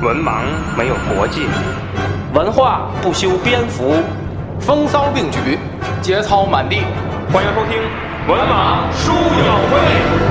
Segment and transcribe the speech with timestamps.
[0.00, 0.42] 文盲
[0.76, 1.40] 没有国界，
[2.32, 3.96] 文化不修边幅，
[4.60, 5.58] 风骚并举，
[6.00, 6.82] 节操满地。
[7.32, 7.82] 欢迎收听
[8.30, 10.24] 《文盲书友会》。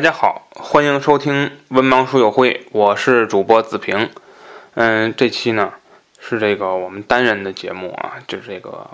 [0.00, 4.08] 大家好，欢迎收听文盲书友会，我是主播子平。
[4.72, 5.74] 嗯，这期呢
[6.18, 8.88] 是这个我们单人的节目啊，就是这个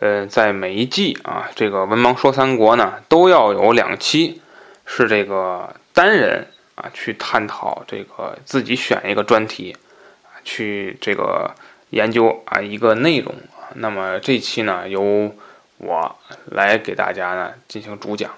[0.00, 4.42] 呃，在每一季啊，这个文盲说三国呢都要有两期
[4.84, 9.76] 是这个单人啊去探讨这个自己选一个专题
[10.24, 11.54] 啊去这个
[11.90, 13.32] 研究啊一个内容。
[13.74, 15.32] 那么这期呢由
[15.76, 18.32] 我来给大家呢进行主讲。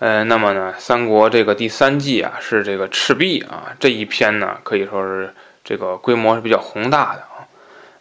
[0.00, 7.44] 呃，那么呢，三国这个第三季啊，是这个赤壁啊这一篇呢，可以说是这个规模是比较宏大的啊。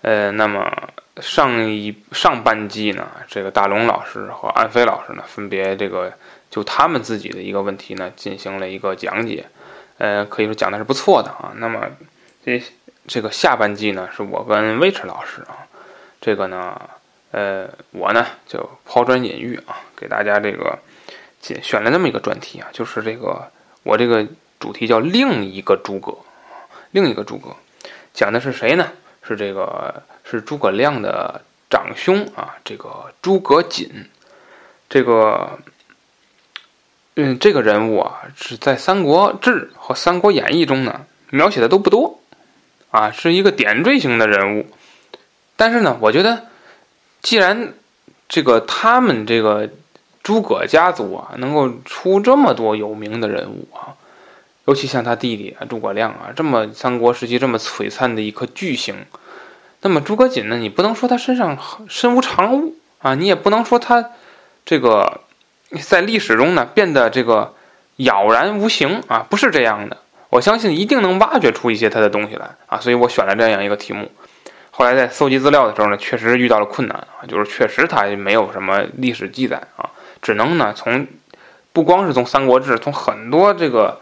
[0.01, 0.71] 呃，那么
[1.19, 6.13] 上一上半季呢，这个大龙老师和安飞老师呢，分别这个
[6.49, 9.43] 就他们自己的一个问题呢，进行了一个讲解，
[9.97, 11.51] 呃，可以说讲的是不错的啊。
[11.57, 11.85] 那么
[12.45, 12.63] 这
[13.07, 15.67] 这个下半季呢，是我跟魏迟老师啊，
[16.21, 16.79] 这个呢，
[17.31, 20.79] 呃，我呢就抛砖引玉啊，给大家这个。
[21.41, 23.51] 选了那么一个专题啊，就是这个
[23.83, 24.27] 我这个
[24.59, 26.15] 主题叫另一个诸葛，
[26.91, 27.55] 另一个诸葛，
[28.13, 28.91] 讲的是谁呢？
[29.23, 34.09] 是这个是诸葛亮的长兄啊，这个诸葛瑾，
[34.89, 35.59] 这个
[37.15, 42.19] 嗯，这个人物啊是在《三国志》和《三国演义》中呢描写的都不多
[42.91, 44.67] 啊，是一个点缀型的人物。
[45.55, 46.47] 但是呢，我觉得
[47.21, 47.73] 既然
[48.27, 49.69] 这个他们这个。
[50.29, 53.97] 诸葛家族啊，能够出这么多有名的人物啊，
[54.65, 58.93] 尤其像他弟弟啊诸葛亮啊，这么三国时期这么璀璨的一颗巨星。
[59.81, 61.57] 那么诸葛瑾呢，你不能说他身上
[61.87, 64.11] 身无长物啊，你也不能说他
[64.63, 65.21] 这个
[65.81, 67.55] 在历史中呢变得这个
[67.95, 69.97] 杳然无形啊，不是这样的。
[70.29, 74.11] 我相信一定能挖掘出一些他的东西来啊，所以我选了这样一个题目。
[74.69, 79.89] 后来在搜集资料的时候呢，确实遇到了困难啊，就是确实他没有什么历史记载啊。
[80.21, 81.07] 只能呢，从
[81.71, 84.01] 不光是从《三国志》，从很多这个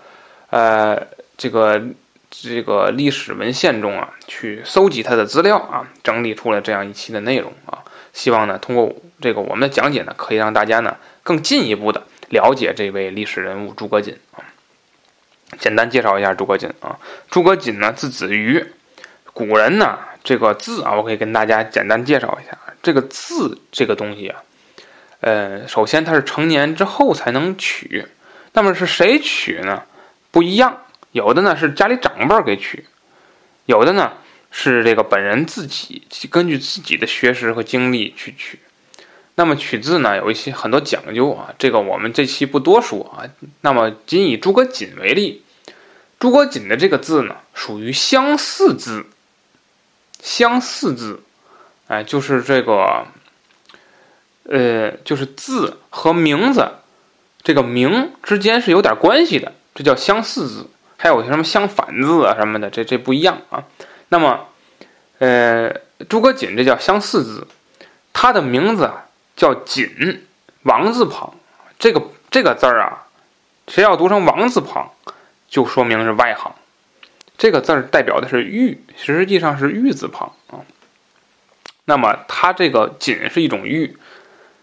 [0.49, 1.05] 呃
[1.37, 1.81] 这个
[2.29, 7.83] 这个历史文献中啊，去搜集它的资料啊，整理出了这样一期的内容啊。
[8.13, 14.41] 希望呢，通过这个我们的讲解呢，可以让大家呢更进一步的了解这位历史人物诸葛瑾啊。
[15.59, 16.97] 简单介绍一下诸葛瑾啊，
[17.29, 18.65] 诸葛瑾呢字子瑜，
[19.33, 24.41] 古人呢这个字啊，我可以跟大家简单介绍一下，这个字这个东西啊。
[25.19, 28.05] 呃，首先他是成年之后才能取，
[28.53, 29.81] 那么是谁取呢？
[30.29, 32.85] 不一样，有的呢是家里长辈给取，
[33.65, 34.13] 有的呢
[34.51, 38.59] 是这个本人自己根据自己的学识和经历去取。
[39.33, 43.25] 那么取字呢有一些很多讲究啊，这个我们这期不多说啊。
[43.61, 45.41] 那么仅以诸葛瑾为例，
[46.19, 49.07] 诸葛瑾的这个字呢属于相似字，
[50.21, 51.23] 相似字，
[51.87, 53.07] 哎，就是这个。
[54.49, 56.69] 呃，就是字和名字，
[57.43, 60.67] 这个名之间是有点关系的，这叫相似字。
[60.99, 63.65] 还有什么相反字啊什么的，这这不一样啊。
[64.09, 64.47] 那么，
[65.19, 67.47] 呃，诸葛瑾这叫相似字，
[68.13, 69.05] 他的名字啊
[69.35, 70.25] 叫瑾，
[70.63, 71.35] 王字旁。
[71.77, 73.05] 这个这个字儿啊，
[73.67, 74.91] 谁要读成王字旁，
[75.47, 76.55] 就说明是外行。
[77.37, 80.65] 这个字儿代表的是玉，实际上是玉字旁啊。
[81.85, 83.97] 那么，它这个瑾是一种玉。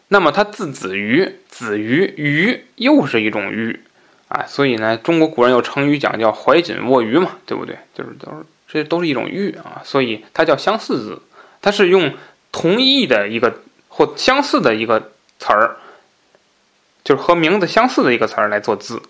[0.08, 3.80] 那么它字子鱼，子鱼鱼又是一种鱼，
[4.28, 7.78] 啊，所以呢，中国古人有成语讲叫怀瑾握鱼嘛，对不对？
[7.94, 11.22] 就是都是这都是一种玉啊，所以它叫相似字，
[11.62, 12.14] 它是用
[12.52, 15.76] 同义的一个或相似的一个词儿，
[17.02, 19.02] 就是和名字相似的一个词儿来做字。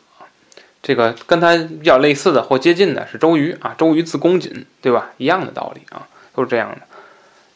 [0.81, 5.11] 这个跟它比较类似的或接近的是周瑜啊，周瑜字公瑾，对吧？
[5.17, 6.79] 一样的道理啊，都是这样的。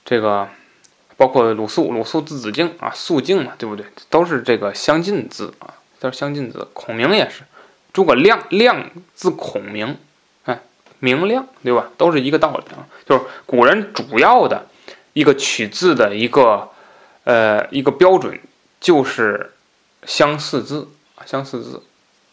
[0.04, 0.48] 这个。
[1.18, 3.84] 包括鲁肃，鲁肃字子敬啊，肃敬嘛，对不对？
[4.08, 6.68] 都是这个相近字啊，都是相近字。
[6.72, 7.42] 孔明也是，
[7.92, 9.98] 诸葛亮，亮字孔明，
[10.44, 10.60] 哎，
[11.00, 11.90] 明亮，对吧？
[11.96, 12.86] 都是一个道理啊。
[13.04, 14.68] 就是古人主要的
[15.12, 16.70] 一个取字的一个
[17.24, 18.38] 呃一个标准，
[18.80, 19.54] 就是
[20.04, 21.82] 相似字啊，相似字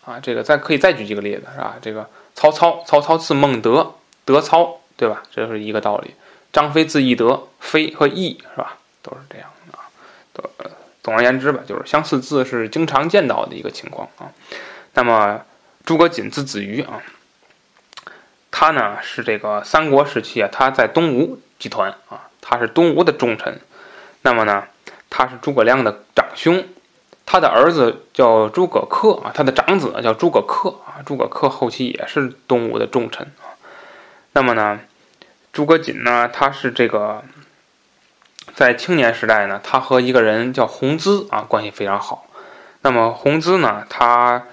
[0.06, 1.78] 啊，这个再可以再举几个例子是吧？
[1.82, 3.96] 这个曹操，曹操字孟德，
[4.26, 5.24] 德操，对吧？
[5.32, 6.12] 这是一个道理。
[6.56, 8.78] 张飞字翼德，飞和翼是吧？
[9.02, 9.84] 都是这样的啊。
[10.31, 10.50] 都
[11.04, 14.31] 总而言之吧，就是相似字是经常见到的一个情况啊。
[14.94, 15.42] 那么
[15.86, 17.04] 诸葛瑾字子瑜啊，
[18.52, 23.60] 他呢是这个三国时期啊，他在东吴集团啊，他是东吴的重臣。
[24.22, 24.63] 那么呢，
[25.10, 26.66] 他是诸葛亮的长兄，
[27.25, 33.60] 他的儿子叫诸葛恪啊，他的长子叫诸葛恪啊，诸葛恪后期也是东吴的重臣啊。
[34.31, 34.80] 那么呢，
[35.56, 37.24] 诸葛瑾呢，他是这个
[38.56, 42.28] 在青年时代呢，他和一个人叫洪资啊，关系非常好。
[42.81, 44.48] 那么洪资呢，他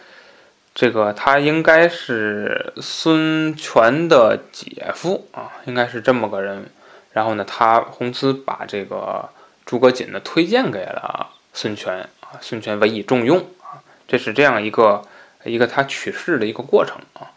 [0.72, 6.70] 这个他应该是孙权的姐夫啊，应该是这么个人。
[7.10, 9.28] 然后呢，他洪资把这个
[9.66, 15.02] 诸葛瑾呢推荐给了孙权啊，孙权委以重用啊，这是这样一个
[15.42, 17.34] 一个他取士的一个过程啊。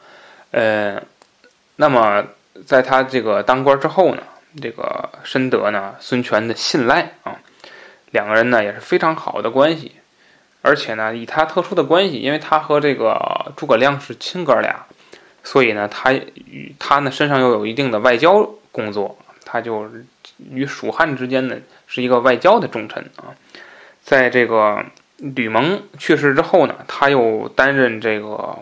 [0.52, 1.02] 呃，
[1.78, 2.26] 那么
[2.66, 4.24] 在他这个当官之后呢，
[4.62, 7.38] 这个深得呢孙权的信赖啊，
[8.12, 9.94] 两个人呢也是非常好的关系。
[10.62, 14.88] 而且呢，以他特殊的关系，因为他和这个诸葛亮是亲哥俩，
[15.44, 19.16] 所以呢，他与他呢身上又有一定的外交工作，
[19.46, 19.88] 他就
[20.50, 21.56] 与蜀汉之间呢
[21.86, 23.36] 是一个外交的重臣啊。
[24.02, 24.84] 在这个
[25.18, 28.58] 吕蒙去世之后呢，他又担任这个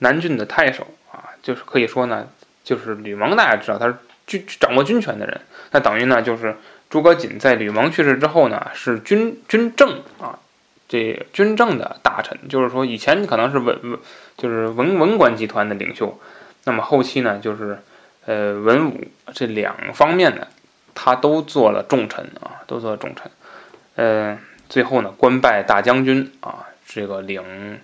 [0.00, 2.28] 南郡的太守啊，就是可以说呢，
[2.64, 3.94] 就是吕蒙大家知道他是
[4.26, 6.56] 军掌握军权的人，那等于呢就是
[6.90, 10.38] 诸葛瑾在吕蒙去世之后呢是军军政啊。
[10.88, 13.98] 这军政的大臣，就是说以前可能是文文，
[14.36, 16.20] 就是文文官集团的领袖，
[16.64, 17.78] 那么后期呢，就是
[18.26, 19.00] 呃文武
[19.32, 20.46] 这两方面呢，
[20.94, 23.30] 他都做了重臣啊，都做了重臣，
[23.94, 24.38] 呃，
[24.68, 27.80] 最后呢官拜大将军啊，这个领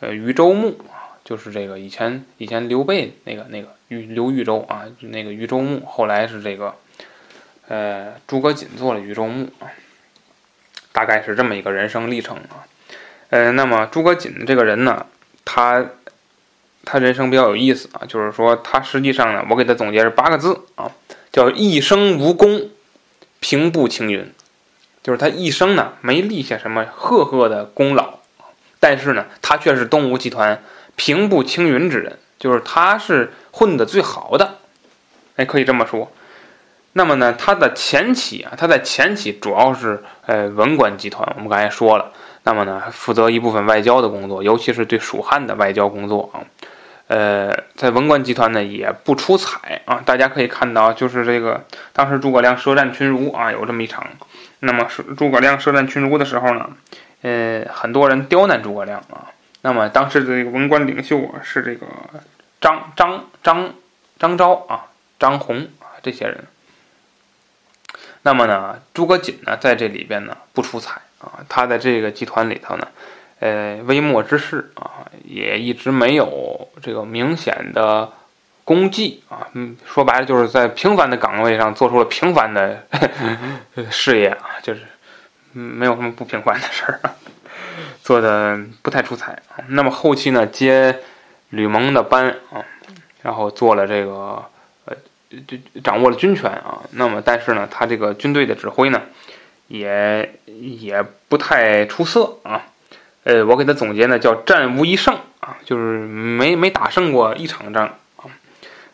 [0.00, 6.74] 呃豫州牧啊，就是这个以前以前刘备那个那个豫刘豫州啊，那个豫州牧，后来是这个
[7.68, 9.68] 呃诸葛瑾做了豫州牧啊。
[10.92, 12.66] 大概是这么一个人生历程啊，
[13.28, 15.06] 呃，那么诸葛瑾这个人呢，
[15.44, 15.86] 他
[16.84, 20.90] 他人生比较有意思啊，就是说他实际上呢，我给他总结是八个字啊，
[21.30, 22.70] 叫一生无功，
[23.38, 24.32] 平步青云，
[25.00, 28.18] 就是他一生呢没立下什么赫赫的功劳，
[28.80, 30.60] 但是呢，他却是东吴集团
[30.96, 34.56] 平步青云之人，就是他是混的最好的，
[35.36, 36.10] 哎，可以这么说。
[36.94, 42.10] 那么呢，他的前期啊，他在前期主要是呃文官集团，我们刚才说了。
[42.42, 46.40] 那么呢，负责一部分外交的工作，尤其是对蜀汉的外交工作啊。
[47.06, 50.02] 呃，在文官集团呢，也不出彩啊。
[50.04, 51.62] 大家可以看到，就是这个
[51.92, 54.06] 当时诸葛亮舌战群儒啊，有这么一场。
[54.60, 54.86] 那么
[55.16, 56.70] 诸葛亮舌战群儒的时候呢，
[57.22, 59.28] 呃，很多人刁难诸葛亮啊。
[59.62, 61.86] 那么当时的这个文官领袖啊，是这个
[62.60, 63.74] 张张张
[64.18, 64.86] 张昭啊、
[65.18, 66.44] 张宏啊这些人。
[68.22, 72.88] 那么呢，诸葛瑾呢，在这里边呢不出彩啊，他在这个集团里头呢，
[73.38, 78.12] 呃，微末之事啊，也一直没有这个明显的
[78.64, 82.86] 功绩啊，嗯，说白了就是在平凡的岗位上做出了平凡的
[83.90, 84.82] 事业啊，就是
[85.52, 87.00] 没有什么不平凡的事儿，
[88.10, 89.40] 做的不太出彩。
[89.68, 90.98] 那么后期呢，接
[91.50, 92.66] 吕蒙的班啊，
[93.22, 94.50] 然后做了这个。
[95.46, 99.00] 就掌握了军权啊，那么但是呢，他这个军队的指挥呢，
[99.68, 102.66] 也也不太出色啊。
[103.22, 108.26] 呃，我给他总结呢，叫战无一胜啊，就是没没打胜过一场仗啊。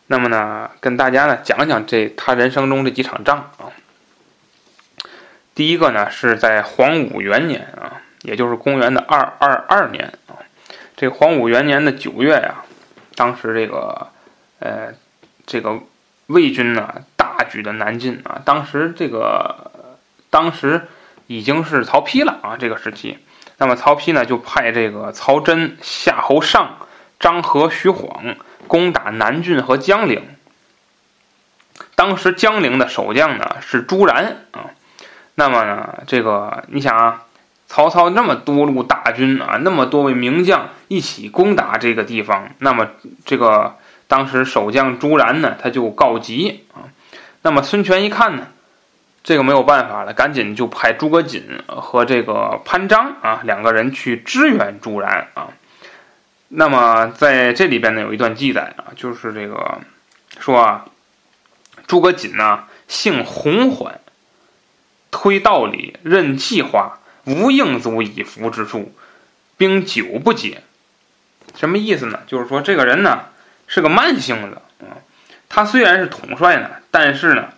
[0.09, 3.73] 那么呢，跟大家呢讲讲这他人生中这几场仗啊。
[5.55, 7.86] 第一个呢是在黄武元年啊，
[8.23, 10.37] 也就是公元的二二二年啊。
[10.97, 12.65] 这黄武元年的九月呀，
[13.15, 14.09] 当时这个
[14.61, 14.93] 呃
[15.47, 15.81] 这个。
[16.29, 18.43] 魏军呢，大举的南进啊！
[18.45, 19.71] 当时这个，
[20.29, 20.89] 当时
[21.29, 22.57] 已经是曹丕了啊。
[22.57, 23.19] 这个时期，
[23.59, 26.79] 那么曹丕呢，就派这个曹真、夏侯尚、
[27.21, 28.35] 张合、徐晃
[28.67, 30.21] 攻打南郡和江陵。
[31.95, 34.71] 当时江陵的守将呢是朱然啊。
[35.37, 37.26] 那么呢，这个你想啊，
[37.67, 42.89] 曹操那么多路大军啊，那么多位名将一起攻打这个地方，那么
[43.25, 43.77] 这个。
[44.09, 46.87] 当时守将朱然呢，他就告急啊。
[47.43, 48.47] 那么孙权一看呢，
[49.25, 55.49] 这个没有办法了，赶紧就派诸葛瑾和这个潘璋啊两个人去支援朱然啊。
[56.47, 59.81] 那么在这里边呢，有一段记载啊，就是这个
[60.39, 60.87] 说啊，
[61.89, 63.99] 诸葛瑾呢性洪缓，
[65.11, 68.95] 推道理，任计划，无应足以服之处，
[69.57, 70.63] 兵久不解。
[71.55, 72.21] 什么意思呢？
[72.27, 73.27] 就是说这个人呢
[73.67, 74.99] 是个慢性子啊，
[75.49, 77.49] 他虽然是统帅呢，但是呢，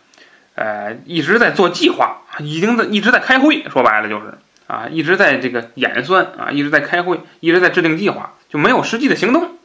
[0.54, 4.34] 呃，一直在做计划，已经在一直在开会，说白了就是
[4.66, 9.56] 啊，一直在这个演算啊，一直在开会，一直在制定计划，就没有实际的行动。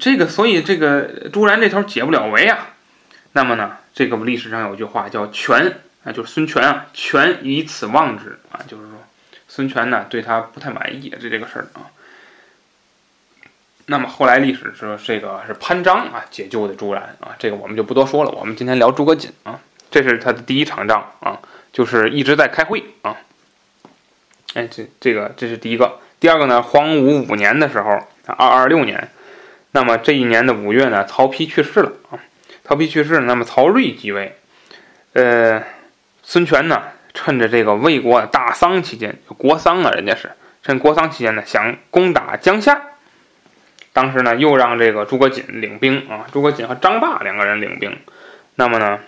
[0.00, 2.68] 这个，所以这个朱然这头解不了围啊。
[3.32, 8.94] 那么呢，这个历史上有句话叫“权”啊，就是孙权啊，“权以此望之”啊，就是说
[9.48, 11.90] 孙权呢对他不太满意，这这个事儿啊。
[13.86, 18.30] 那么后来历史说这个是潘璋啊解救的朱然啊，这个我们就不多说了。
[18.30, 21.40] 我们今天聊诸葛瑾啊，这是他的第一场仗啊，
[21.72, 23.16] 就是一直在开会啊。
[24.54, 25.98] 哎，这这个这是第一个。
[26.20, 27.90] 第二个呢，黄武五年的时候，
[28.26, 29.10] 二二六年。
[29.72, 32.18] 那么这一年的五月呢，曹丕去世了啊。
[32.64, 34.36] 曹丕去世，那么曹睿继位。
[35.14, 35.62] 呃，
[36.22, 42.80] 孙权呢，趁着这个魏国大丧期间，国丧啊，人家是趁国丧期间呢，想攻打江夏。
[43.92, 47.96] 当时呢，又让这个诸葛瑾领兵啊，诸葛瑾和张霸两个人领兵。
[48.54, 49.00] 那么呢，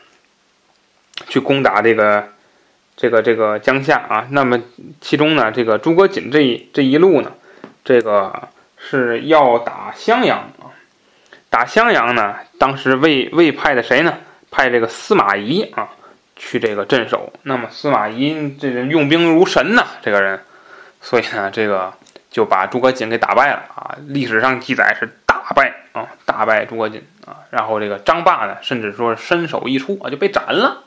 [1.28, 2.28] 去攻打这个
[2.96, 4.26] 这个这个江夏啊。
[4.30, 4.60] 那么
[5.00, 7.32] 其中呢，这个诸葛瑾这一这一路呢，
[7.84, 8.48] 这个。
[8.86, 10.68] 是要打襄阳啊，
[11.48, 12.36] 打襄阳呢？
[12.58, 14.18] 当时魏魏派的谁呢？
[14.50, 15.88] 派这个司马懿啊，
[16.36, 17.32] 去这个镇守。
[17.42, 20.40] 那么司马懿这人用兵如神呐，这个人，
[21.00, 21.92] 所以呢，这个
[22.30, 23.96] 就把诸葛瑾给打败了啊。
[24.06, 27.38] 历史上记载是大败啊，大败诸葛瑾啊。
[27.50, 30.84] 然后这个张霸呢，甚至说身首异处啊，就被斩了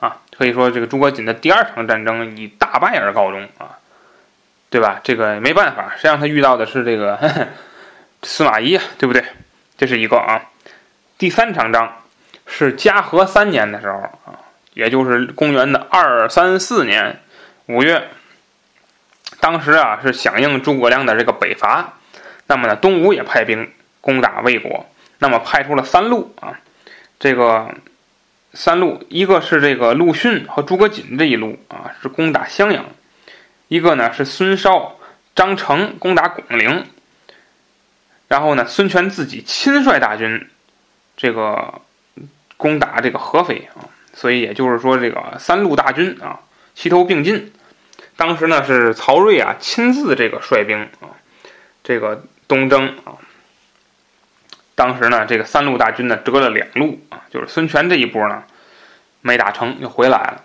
[0.00, 0.18] 啊。
[0.36, 3.78] 可以说这个诸葛瑾的第二场战争以大败而告终啊。
[4.70, 5.00] 对吧？
[5.04, 7.16] 这个没办法，谁让他遇到的是这个
[8.24, 9.24] 司马懿啊，对不对？
[9.78, 10.42] 这是一个啊。
[11.16, 12.02] 第三场仗
[12.48, 14.34] 是嘉禾三年的时候啊，
[14.74, 17.20] 也就是公元的二三四年
[17.66, 18.10] 五月。
[19.40, 21.94] 当时啊是响应诸葛亮的这个北伐，
[22.46, 24.86] 那么呢，东吴也派兵攻打魏国，
[25.18, 26.58] 那么派出了三路啊。
[27.18, 27.74] 这个
[28.52, 32.86] 三路，一个是这个陆逊和诸葛瑾这一路啊，是攻打襄阳。
[33.68, 34.98] 一个呢是孙绍、
[35.34, 36.86] 张成攻打广陵，
[38.28, 40.48] 然后呢，孙权自己亲率大军，
[41.16, 41.82] 这个
[42.56, 46.40] 攻打这个合肥啊，所以也就是说，这个三路大军啊
[46.74, 47.52] 齐头并进。
[48.16, 51.12] 当时呢是曹睿啊亲自这个率兵啊，
[51.82, 53.18] 这个东征啊。
[54.74, 58.44] 当时呢这个三路大军呢折了两路啊，就是孙权这一波呢
[59.20, 60.42] 没打成又回来了，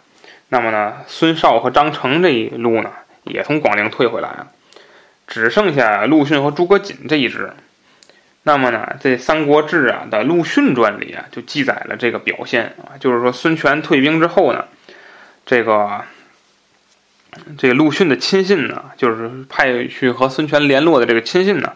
[0.50, 2.92] 那么呢孙绍和张成这一路呢。
[3.26, 4.48] 也从广陵退回来了，
[5.28, 7.54] 只剩下陆逊和诸葛瑾这一支。
[8.50, 14.66] 那么呢，这《三国志》啊的《陆逊传》里啊，就记载了这个表现啊，就是说孙权退兵之后呢，
[15.46, 16.02] 这个
[17.60, 21.74] 这个陆逊的亲信呢，就是派去和孙权联络的这个亲信呢，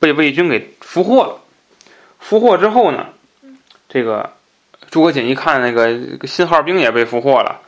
[0.00, 1.38] 被魏军给俘获了。
[2.18, 3.06] 俘获之后呢，
[3.88, 4.32] 这个
[4.90, 7.60] 诸葛瑾一看，那个信号兵也被俘获了。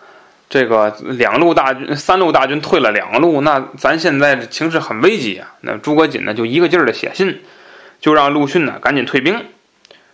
[0.49, 5.55] 这个两路大军、三路大军退了两路，那咱现在的情势很危急啊！
[5.61, 7.41] 那诸葛瑾呢，就一个劲儿的写信，
[8.01, 9.47] 就让陆逊呢赶紧退兵，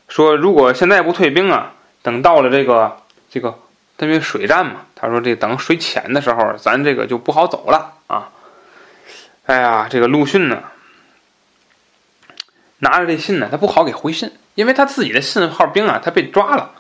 [0.09, 2.97] 说如果现在不退兵啊，等到了这个
[3.31, 3.59] 这个，
[3.99, 8.31] 因为水战嘛，他说这等水浅的时候，咱这个就不好走了啊！
[9.47, 10.63] 哎呀，这个陆逊呢，
[12.79, 16.73] 拿着这信呢，他不好给回信，因为他自己的信号兵啊，他被抓了，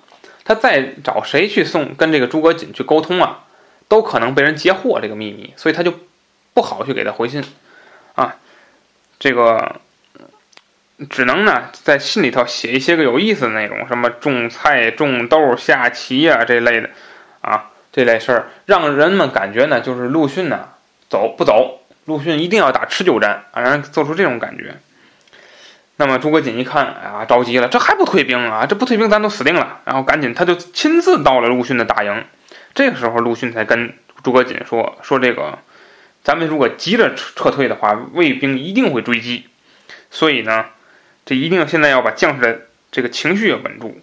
[0.44, 3.44] 他再找谁去送跟这个诸葛瑾去沟通啊？
[3.88, 5.94] 都可能被人截获这个秘密，所以他就
[6.52, 7.44] 不好去给他回信，
[8.16, 8.34] 啊，
[9.20, 9.80] 这个
[11.10, 16.90] 只能呢在信里头写一些个有意思的内容，什么种菜、种豆、下棋啊这类的，
[17.40, 20.68] 啊这类事儿，让人们感觉呢就是陆逊呢
[21.08, 24.76] 走不走，陆逊一定要打持久战啊，让人做出这种感觉。
[25.98, 28.66] 那么诸葛瑾一看，啊着急了，这还不退兵啊？
[28.66, 29.80] 这不退兵，咱都死定了。
[29.86, 32.24] 然后赶紧他就亲自到了陆逊的大营。
[32.74, 35.58] 这个时候，陆逊才跟诸葛瑾说：“说这个，
[36.22, 39.46] 咱们如果急着撤撤退的话，魏兵一定会追击。
[40.10, 40.66] 所以呢，
[41.26, 44.00] 这一定现在要把将士的这个情绪稳住。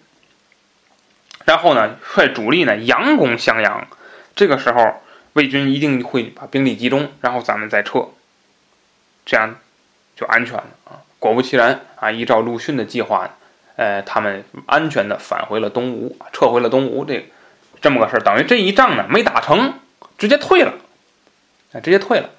[1.45, 3.87] 然后呢，率主力呢佯攻襄阳。
[4.35, 5.01] 这个时候，
[5.33, 8.09] 魏军一定会把兵力集中，然后咱们再撤，
[9.25, 9.55] 这样
[10.15, 11.01] 就安全了啊！
[11.17, 13.37] 果不其然啊，依照陆逊的计划，
[13.77, 17.03] 呃，他们安全的返回了东吴，撤回了东吴。
[17.03, 17.27] 这。”
[17.81, 19.73] 这么个事儿，等于这一仗呢没打成，
[20.17, 20.73] 直接退了，
[21.73, 22.29] 啊，直接退了，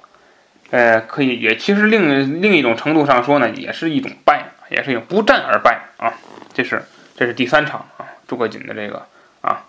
[0.71, 6.13] 呃，可以也其实另另一种程度上说呢，也是一种败，也是一种不战而败啊。
[6.53, 6.85] 这是
[7.17, 9.07] 这是第三场啊，诸葛瑾的这个
[9.41, 9.65] 啊，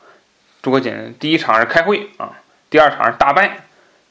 [0.62, 2.34] 诸葛瑾第一场是开会啊，
[2.70, 3.60] 第二场是大败，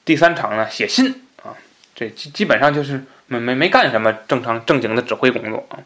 [0.04, 1.54] 第三场呢写信啊，
[1.94, 5.78] 这基基本上就是没没没干什么正常正经的指挥工作啊。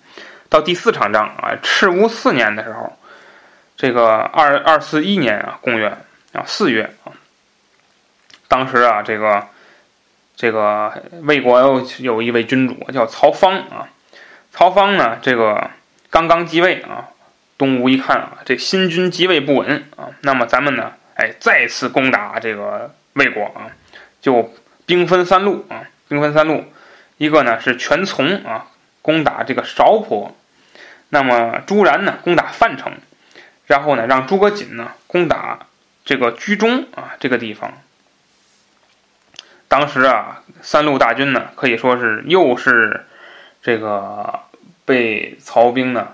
[0.49, 2.99] 到第四场仗啊，赤乌四年的时候，
[3.76, 7.12] 这个二二四一年啊，公元啊四月啊，
[8.49, 9.47] 当时啊，这个
[10.37, 13.87] 这个魏国有有一位君主叫曹芳啊，
[14.52, 15.71] 曹芳呢，这个
[16.11, 17.09] 刚刚继位啊，
[17.57, 23.71] 东吴一看啊，这新君继位不稳啊，那么咱们呢，哎，再次攻打这个魏国啊，
[24.21, 24.55] 就
[24.87, 26.64] 兵分三路啊，兵分三路，
[27.19, 28.67] 一个呢是全从啊，
[29.02, 30.35] 攻打这个韶坡。
[31.11, 32.93] 那么朱然呢，攻打范城，
[33.67, 35.61] 然后呢，让诸葛瑾呢攻打
[36.05, 37.73] 这个居中啊这个地方。
[39.69, 43.07] 当时啊，三路大军呢，可以说是又是
[43.69, 44.41] 这个
[44.87, 46.09] 被曹兵呢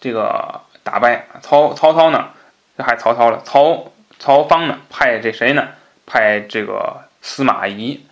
[0.00, 1.26] 这个打败。
[1.42, 2.30] 曹曹操呢，
[2.78, 5.66] 这还曹操了，曹曹芳呢派这谁呢？
[6.06, 8.06] 派这个司马懿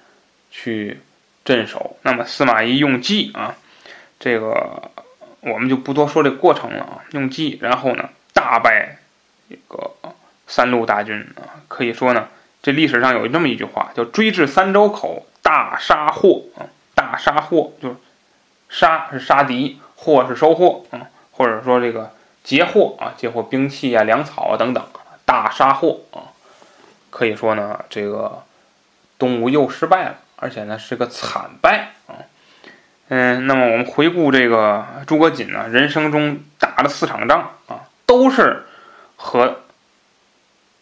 [0.50, 1.00] 去
[1.44, 1.96] 镇守。
[2.02, 3.54] 那么司马懿用计啊，
[4.18, 4.90] 这个。
[5.40, 8.98] 我们就不多说这过程了啊，用计，然后呢，大败
[9.48, 9.88] 这个
[10.48, 12.26] 三路大军啊，可以说呢，
[12.60, 17.96] 这历史上有这么一句话，叫“追至三周口，大杀获”啊，大杀获就是
[18.68, 22.12] 杀是杀敌，获是收获啊，或者说这个
[22.44, 24.84] 截获啊，截获兵器啊、粮草啊等等，
[25.24, 26.32] 大杀获啊，
[27.10, 28.42] 可以说呢，这个
[29.18, 32.14] 东吴又失败了，而且呢是个惨败啊。
[33.08, 38.66] 嗯，那么我们回顾这个诸葛瑾呢，人生中打了四场仗啊，都是
[39.16, 39.62] 和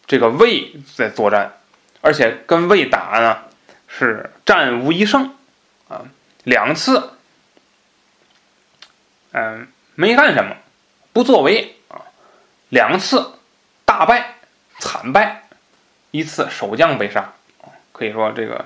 [0.05, 1.53] 这个魏在作战，
[2.01, 3.37] 而且跟魏打呢
[3.87, 5.33] 是战无一胜
[5.87, 6.01] 啊，
[6.43, 7.11] 两次，
[9.37, 10.55] 嗯，没干什么，
[11.13, 12.01] 不作为啊，
[12.69, 13.33] 两次
[13.85, 14.33] 大败
[14.79, 15.43] 惨败，
[16.09, 17.33] 一次守将被杀，
[17.91, 18.65] 可以说这个。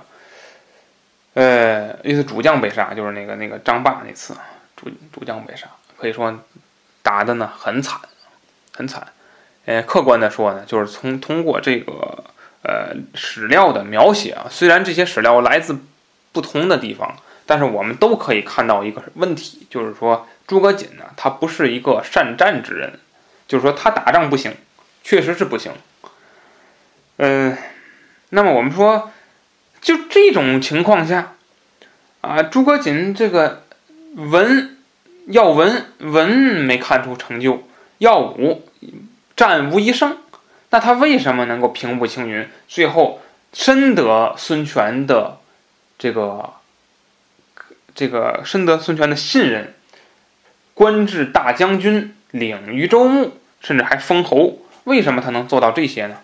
[1.34, 4.34] 呃，一次主将被杀，就是那个那个张霸那次，
[4.78, 6.38] 主主将被杀，可以说
[7.02, 8.00] 打的呢很惨，
[8.74, 9.08] 很惨。
[9.66, 12.26] 呃，客观的说呢，就是从通过这个
[12.64, 15.78] 呃史料的描写啊，虽然这些史料来自
[16.34, 23.00] 不同的地方，但是我们都可以看到一个问题，就是说诸葛瑾呢，他不是一个善战之人，
[23.48, 24.54] 就是说他打仗不行，
[25.02, 25.72] 确实是不行。
[27.16, 27.58] 嗯，
[28.32, 29.10] 那么我们说。
[29.82, 31.34] 就这种情况下，
[32.22, 33.64] 啊，诸葛瑾这个
[34.14, 34.78] 文
[35.26, 38.70] 要文文没看出成就，要武
[39.36, 40.20] 战无一胜，
[40.70, 45.40] 那他为什么能够平步青云，最后深得孙权的
[45.98, 46.54] 这个
[47.96, 49.74] 这个深得孙权的信任，
[50.82, 54.58] 官至大将军，领豫州牧，甚至还封侯？
[54.86, 56.18] 为什么他能做到这些呢？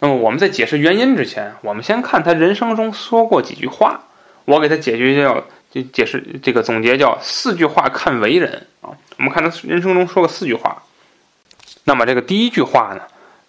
[0.00, 4.02] 那么我们在解释原因之前，我们先看他人生中说过几句话。
[4.44, 8.92] 我给他解决叫就解释这个总结叫四句话看为人啊。
[9.16, 10.82] 我们看他人生中说过四句话。
[11.84, 13.00] 那么这个第一句话呢，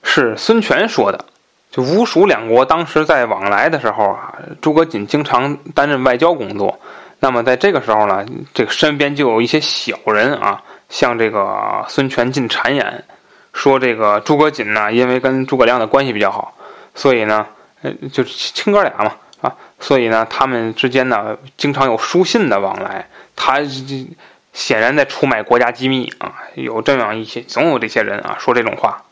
[0.02, 1.26] 是孙权说的。
[1.72, 6.80] 就吴蜀两国当时在往来的时候啊，诸葛瑾经常担任外交工作。
[7.19, 13.03] 那么在这个时候呢，这个身边就有一些小人啊，向这个孙权进谗言。
[13.51, 16.55] 说这个诸葛瑾呢，因为跟诸葛亮的关系比较好，
[16.93, 17.45] 所以呢，
[17.82, 23.10] 呃，就是亲哥俩嘛，啊，所以呢，他们之间呢，经常有书信的往来。
[23.36, 24.08] 他这
[24.53, 29.03] 显然在出卖国家机密啊，有这样一些，总有这些人啊说这种话。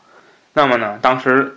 [0.54, 1.56] 那么呢，当时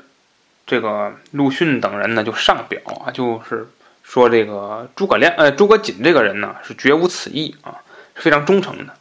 [0.65, 3.69] 这个陆逊等人呢就上表啊，就是
[4.11, 7.79] 说这个诸葛亮，呃，诸葛瑾这个人呢是绝无此意啊，
[8.13, 8.93] 是非常忠诚的。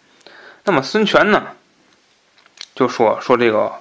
[0.62, 1.49] 那么孙权呢？
[2.77, 3.73] 就说说这个，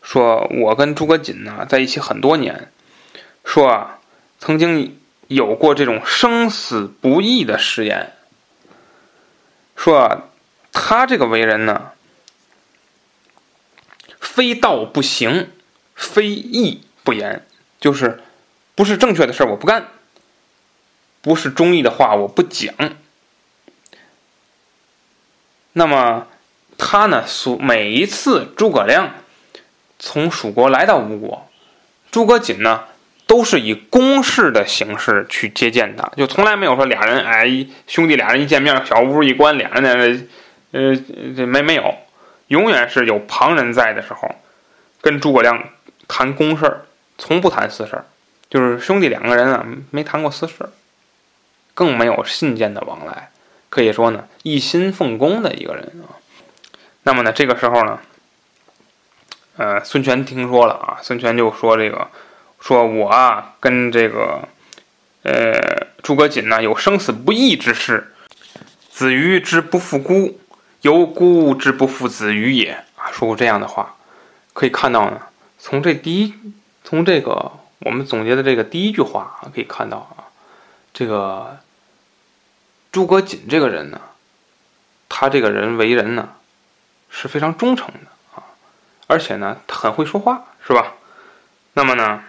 [0.00, 2.72] 说我跟诸葛瑾呢在一起很多年，
[3.44, 3.98] 说啊
[4.38, 8.14] 曾经有过这种生死不义的誓言，
[9.76, 10.30] 说
[10.72, 11.92] 他这个为人呢，
[14.18, 15.50] 非道不行，
[15.94, 17.46] 非义不言，
[17.78, 18.22] 就是
[18.74, 19.86] 不是正确的事我不干，
[21.22, 22.74] 不是忠义的话我不讲，
[25.72, 26.26] 那么。
[26.82, 29.10] 他呢，所每一次诸葛亮
[29.98, 31.46] 从蜀国来到吴国，
[32.10, 32.84] 诸葛瑾呢
[33.26, 40.26] 都是以公事的形式去接见他，就从来没有说俩人哎兄弟俩人一见面小屋一关，俩人在
[40.70, 40.96] 呃
[41.36, 41.94] 这没没有，
[42.46, 44.34] 永远是有旁人在的时候，
[45.02, 45.62] 跟诸葛亮
[46.08, 46.80] 谈公事，
[47.18, 48.02] 从不谈私事，
[48.48, 50.70] 就是兄弟两个人啊没谈过私事儿，
[51.74, 53.30] 更没有信件的往来，
[53.68, 56.16] 可以说呢一心奉公的一个人啊。
[57.02, 57.98] 那么呢，这个时候呢，
[59.56, 62.08] 呃，孙权听说了啊，孙权就说：“这个，
[62.60, 64.46] 说我啊，跟这个，
[65.22, 68.14] 呃，诸葛瑾呢有生死不义之事，
[68.90, 70.38] 子瑜之不负孤，
[70.82, 73.96] 犹孤之不负子瑜也啊，说过这样的话。
[74.52, 75.22] 可以看到呢，
[75.58, 76.34] 从这第一，
[76.84, 80.28] 从这个我们总结的这个第一句话啊，可以看到啊，
[81.00, 81.56] 这个
[82.92, 83.98] 诸葛瑾这个人呢，
[85.08, 86.28] 他这个人为人呢
[87.08, 88.44] 是非常忠诚的啊，
[89.06, 90.92] 而且呢他很会说话，是吧？
[91.72, 92.22] 那么呢，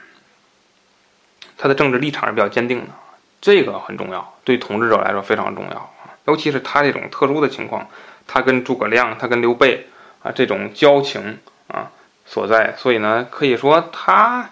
[1.57, 2.93] 他的政治立场是比较坚定的，
[3.41, 7.89] 这个很重要，对统治者来说非常重要啊，尤其是他这种特殊的情况，
[8.25, 9.89] 他跟诸葛亮，他跟刘备
[10.23, 11.91] 啊这种交情啊。
[12.25, 14.51] 所在，所以呢，可以说他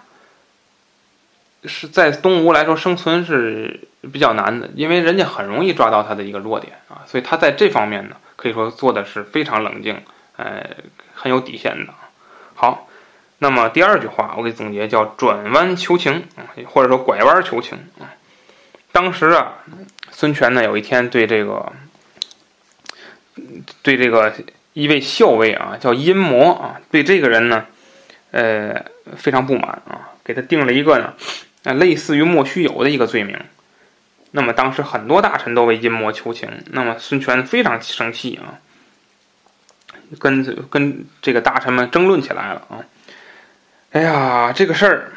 [1.64, 3.80] 是在东吴来说生存是
[4.12, 10.02] 比较难的，因为人家很容易抓到他的一个弱点啊，所以他在这方面呢，可以说做的是非常冷静，
[10.36, 10.64] 呃，
[11.14, 11.92] 很有底线的。
[12.54, 12.88] 好，
[13.38, 18.08] 那么第二句话我给总结叫转弯求情啊或者说拐弯求情啊。
[18.92, 19.54] 当时啊，
[20.10, 21.72] 孙权呢有一天对这个
[23.82, 24.32] 对这个。
[24.72, 27.66] 一位校尉啊，叫阴魔啊，对这个人呢，
[28.30, 28.84] 呃，
[29.16, 31.12] 非常不满啊，给他定了一个呢，
[31.64, 33.38] 啊，类似于莫须有的一个罪名。
[34.32, 38.60] 那么当时很多大臣都为阴魔求情，那么孙权非常生气啊，
[40.18, 42.84] 跟跟这个大臣们争论起来了啊。
[43.92, 45.12] 哎呀，这个事儿，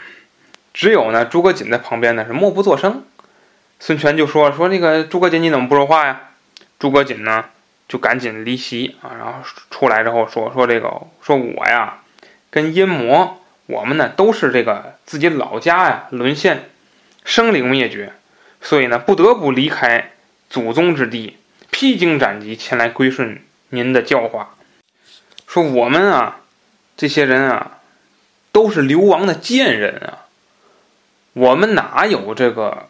[0.74, 3.04] 只有呢诸葛瑾在旁边呢是默不作声。
[3.80, 6.30] 孙权就说说那个诸葛瑾你怎么不说话呀？
[6.80, 7.46] 诸葛瑾呢？
[7.86, 9.34] 就赶紧离席啊，然后
[9.70, 10.90] 出来之后说说这个，
[11.22, 12.00] 说我呀，
[12.50, 13.43] 跟阴魔，
[13.74, 16.70] 我们呢都是这个自己老家呀沦陷，
[17.26, 18.14] 生灵灭绝，
[18.62, 20.12] 所以呢不得不离开
[20.50, 21.38] 祖宗之地，
[21.72, 24.56] 披荆斩棘前来归顺您的教化。
[25.48, 26.42] 说我们啊，
[26.96, 27.80] 这些人啊，
[28.52, 30.28] 都是流亡的贱人啊，
[31.34, 32.88] 我们哪有这个，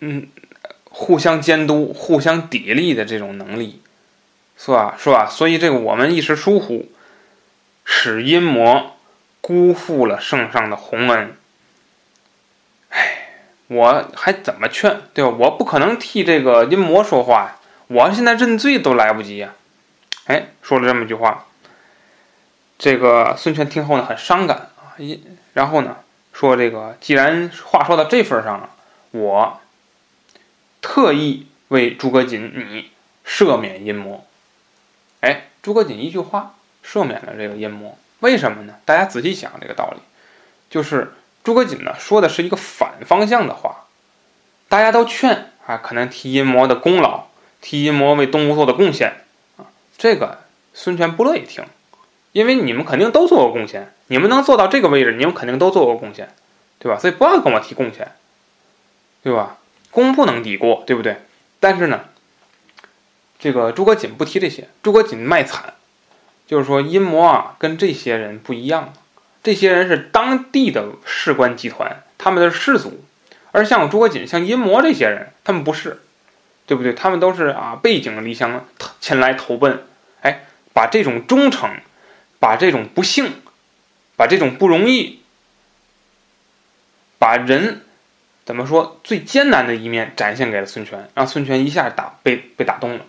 [0.00, 0.28] 嗯。
[0.94, 3.80] 互相监督、互相砥砺的这种能力，
[4.58, 4.94] 是吧？
[4.98, 5.26] 是吧？
[5.26, 6.92] 所以这个我们一时疏忽，
[7.86, 8.94] 使阴魔
[9.42, 11.36] 辜负了圣上的洪恩。
[12.88, 13.28] 哎，
[13.66, 15.02] 我还怎么劝？
[15.12, 15.30] 对吧？
[15.38, 17.56] 我不可能替这个阴魔说话呀！
[17.88, 19.52] 我现在认罪都来不及呀！
[20.24, 21.44] 哎，说了这么一句话，
[22.78, 24.96] 这个孙权听后呢，很伤感啊。
[24.96, 25.98] 一然后呢，
[26.32, 28.70] 说这个既然话说到这份上了，
[29.10, 29.58] 我。
[30.84, 32.90] 特意为诸葛瑾你
[33.24, 34.26] 赦免阴谋，
[35.20, 38.74] 哎，诸葛瑾一句话赦免了这个阴谋，为什么呢？
[38.84, 40.00] 大家仔细想这个道理，
[40.70, 43.86] 就是诸葛瑾呢说的是一个反方向的话，
[44.68, 47.26] 大家都劝啊，可能提阴谋的功劳，
[47.60, 49.24] 提阴谋为东吴做的贡献
[49.56, 49.66] 啊，
[49.98, 50.38] 这个
[50.72, 51.64] 孙权不乐意听，
[52.30, 56.32] 因为你们肯定都做过贡献，你们能做到这个位置，你们肯定都做过贡献，
[56.78, 56.98] 对吧？
[57.00, 58.12] 所以不要跟我提贡献，
[59.24, 59.58] 对吧？
[59.90, 61.16] 功不能抵过，对不对？
[61.58, 62.04] 但是呢，
[63.40, 64.68] 这个诸葛瑾不提这些。
[64.82, 65.74] 诸葛瑾卖惨，
[66.52, 68.92] 就是说阴谋啊，跟这些人不一样。
[69.42, 73.02] 这些人是当地的士官集团，他们的士族，
[73.52, 76.02] 而像诸葛瑾、像阴谋这些人，他们不是，
[76.66, 76.92] 对不对？
[76.92, 78.66] 他们都是啊，背井离乡
[79.00, 79.82] 前来投奔。
[80.20, 81.70] 哎，把这种忠诚，
[82.38, 83.32] 把这种不幸，
[84.16, 85.22] 把这种不容易，
[87.18, 87.80] 把人。
[88.44, 89.00] 怎么说？
[89.02, 93.06] 最艰难的一面展现给了孙权，让孙权一下打被被打动了，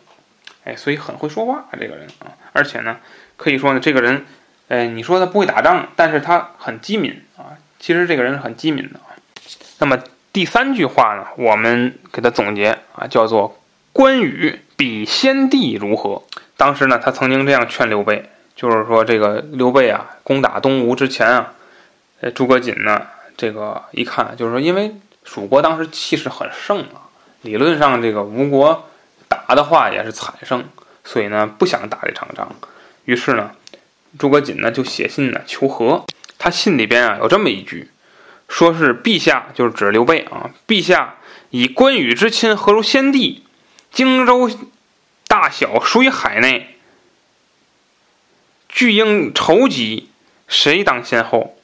[0.64, 3.00] 哎，所以很会说话这个人啊，而且呢，
[3.44, 4.26] 可以说呢，这个人，
[4.70, 7.60] 哎，你说他不会打仗，但是他很机敏啊。
[7.80, 9.00] 其实这个人是很机敏的。
[9.80, 10.00] 那么
[10.32, 13.60] 第三句话呢，我们给他总结啊，叫做
[13.92, 16.24] “关羽比先帝如何”。
[16.56, 21.54] 当时呢，他曾经这样劝刘备，就是说这个刘备啊，攻打东吴之前啊，
[22.22, 24.96] 呃，诸葛瑾呢，这个一看就是说，因为。
[25.26, 27.08] 蜀国当时气势很盛啊，
[27.44, 28.90] 理论上这个吴国
[29.30, 30.66] 打的话也是惨胜，
[31.06, 32.54] 所以呢不想打这场仗。
[33.06, 33.52] 于是呢，
[34.18, 36.06] 诸葛瑾呢就写信呢求和。
[36.38, 37.90] 他信里边啊有这么一句，
[38.50, 41.18] 说是陛下就是指刘备啊，陛下
[41.52, 43.44] 以关羽之亲何如先帝？
[43.92, 44.50] 荆州
[45.28, 46.78] 大小属于海内，
[48.68, 50.10] 俱应筹集，
[50.48, 51.58] 谁当先后？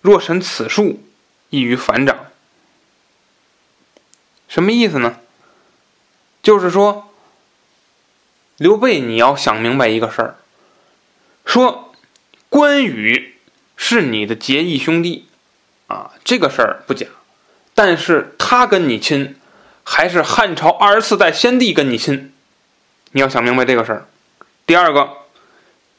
[0.00, 1.00] 若审此数，
[1.50, 2.26] 易于反掌。
[4.48, 5.20] 什么意思呢？
[6.42, 7.11] 就是说，
[8.56, 10.36] 刘备，你要想明白一个事儿，
[11.44, 11.92] 说
[12.48, 13.34] 关羽
[13.76, 15.26] 是你的结义兄弟
[15.88, 17.06] 啊，这个事儿不假，
[17.74, 19.36] 但是他跟你亲，
[19.82, 22.32] 还是汉朝二十四代先帝跟你亲，
[23.12, 24.06] 你要想明白这个事儿。
[24.64, 25.10] 第二个，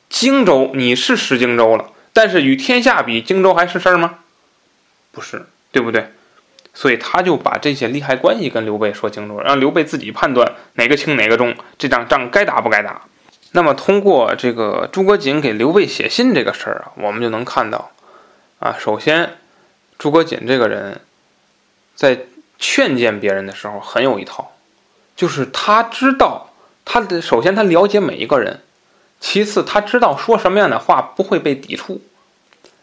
[0.09, 4.19] 荆州你是失荆州了，但是与天下比，荆州还是事儿吗？
[5.11, 6.11] 不是，对不对？
[6.73, 13.03] 所以他就把这些利害关系跟刘备说清楚，让刘备自己判断哪个轻哪个重，这场仗该打不该打。
[13.51, 17.91] 那么通过这个诸葛瑾给刘备写信这个事儿啊，我们就能看到，
[18.57, 19.37] 啊，首先
[19.99, 20.99] 诸葛瑾这个人，
[21.93, 22.21] 在
[22.57, 24.53] 劝谏别人的时候很有一套，
[25.15, 26.49] 就是他知道
[26.83, 28.61] 他的首先他了解每一个人，
[29.19, 32.01] 其次他知道说什么样的话不会被抵触，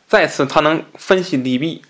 [0.07, 1.83] 再次他能分析利弊，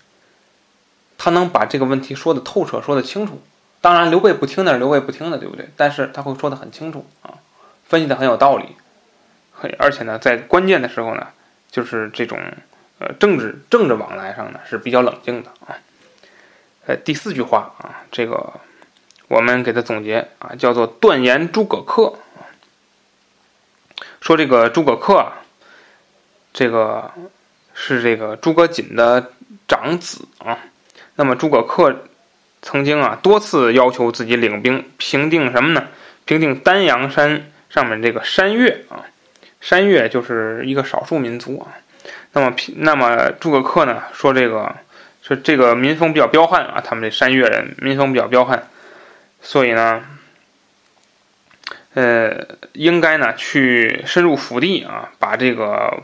[1.23, 3.39] 他能把这个问题说的透彻，说的清楚。
[3.79, 5.69] 当然刘备不听的，刘备不听的，对不对？
[5.77, 7.37] 但是他会说的很清楚啊。
[7.85, 8.75] 分析的很有道理，
[9.77, 11.27] 而且呢，在关键的时候呢，
[11.69, 12.39] 就是这种
[12.97, 15.77] 呃政治政治往来上呢是比较冷静的啊。
[16.87, 18.53] 呃，第四句话啊，这个
[19.27, 22.15] 我们给他总结啊，叫做断言诸葛恪
[24.21, 25.33] 说这个诸葛恪啊，
[26.51, 27.11] 这个
[27.75, 29.31] 是这个诸葛瑾的
[29.67, 30.57] 长子啊。
[31.15, 31.95] 那么诸葛恪
[32.61, 35.87] 曾经啊多次要求自己领兵平定什么呢？
[36.25, 37.47] 平定丹阳山。
[37.71, 38.99] 上面这个山岳啊，
[39.61, 41.71] 山岳就是一个少数民族啊。
[42.33, 44.75] 那么平，那么诸葛恪呢说这个
[45.21, 48.67] 说这个民风比较彪悍啊，他们这山岳人民风比较彪悍，
[49.41, 50.03] 所以呢，
[51.93, 56.03] 呃，应该呢去深入腹地啊，把这个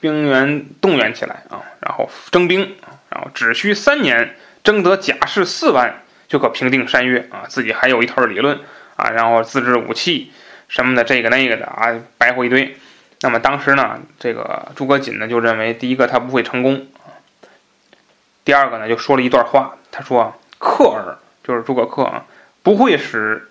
[0.00, 7.44] 兵员动员起来啊，然后征兵，然然后只需三年征得甲士四万，就可平定山岳啊。
[7.46, 8.58] 自己还有一套理论
[8.96, 10.32] 啊，然后自制武器。
[10.68, 12.74] 什么的，这个那个的啊，白活一堆。
[13.20, 17.20] 那么当时呢，这个诸葛瑾呢就认为，第一个他不会成功啊，
[18.42, 22.24] 第二个呢就说了一段话，他说：“克尔就是诸葛恪啊，
[22.62, 23.50] 不会使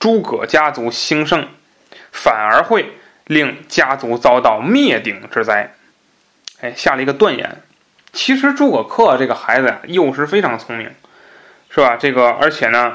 [0.00, 1.46] 诸葛家族兴盛，
[2.10, 5.72] 反而会令家族遭到灭顶之灾。”
[6.60, 7.62] 哎，下了一个断言。
[8.16, 10.90] 其实诸葛恪这个孩子呀，幼时非常聪明，
[11.70, 11.96] 是吧？
[11.96, 12.94] 这个而且呢。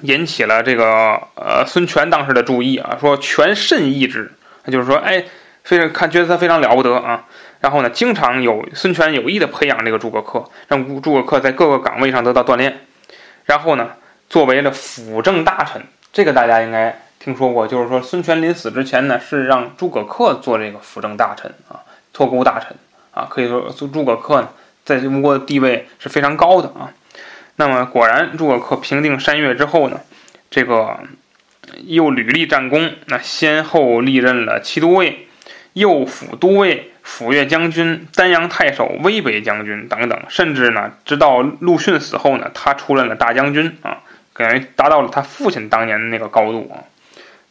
[0.00, 4.32] 引起了这个呃孙权当时的注意啊，说权甚异之，
[4.66, 5.22] 就是说哎，
[5.62, 7.26] 非常看觉得他非常了不得啊。
[7.60, 12.80] 然后呢，经常有孙权有意的培养这个诸葛恪，让诸葛恪在各个岗位上得到锻炼。
[13.44, 13.90] 然后呢，
[14.30, 22.74] 作为了辅政大臣，这个大家应该听说过，就是说孙权临死之前呢，是让诸葛恪做这个辅政大臣啊，托孤大臣
[23.12, 24.48] 啊，可以说诸葛恪呢
[24.84, 26.92] 在吴国的地位是非常高的啊。
[27.56, 30.00] 那么果然，诸葛恪平定山岳之后呢，
[30.50, 30.98] 这个
[31.84, 35.28] 又屡立战功，那先后历任了七都尉、
[35.74, 43.98] 右辅都尉、抚越将军、丹阳太守、威北将军等等，甚至呢，直到陆逊死后呢，他出任了大将军啊，
[44.32, 46.82] 感觉达到了他父亲当年的那个高度啊。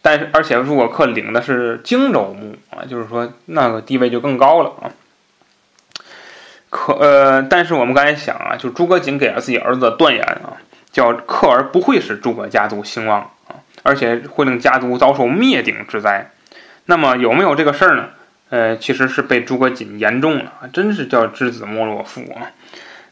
[0.02, 4.90] 但是，而且诸葛恪领的是荆州牧啊，就是说那个地位就更高了啊。
[6.72, 10.56] 可呃，但是我们刚才想啊，就诸葛瑾给了自己儿子的断言啊，
[10.90, 16.32] 叫克儿不会使诸葛家族兴旺啊，而且会令家族遭受灭顶之灾。
[16.86, 18.08] 那么有没有这个事儿呢？
[18.52, 22.48] 呃，其实是被诸葛瑾言中了，真是叫知子莫若父啊。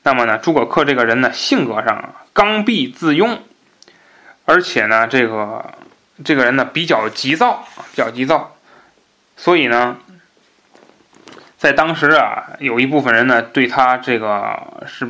[0.04, 3.40] 那么呢，诸葛恪这个人呢，性格上啊刚愎自用，
[4.46, 5.74] 而且呢，这个
[6.24, 8.56] 这个人呢比较急躁，比较急躁，
[9.36, 9.98] 所以呢。
[11.60, 15.06] 在当时啊，有一部分人呢对他这个是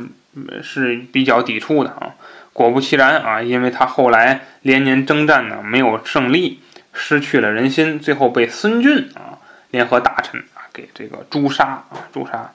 [0.60, 2.10] 是比较抵触的啊。
[2.52, 6.60] 果不其然啊，因为他后来连年征战呢没有胜利，
[6.92, 9.38] 失去了人心，最后被孙峻啊
[9.70, 12.50] 联合大臣啊给这个诛杀啊诛杀。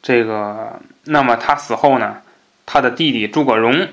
[0.00, 2.18] 这个那么他死后呢，
[2.64, 3.88] 他的弟弟诸葛荣